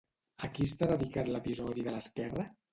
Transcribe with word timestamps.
A 0.47 0.49
qui 0.55 0.65
està 0.69 0.87
dedicat 0.93 1.31
l'episodi 1.37 1.87
de 1.91 1.97
l'esquerra? 1.99 2.51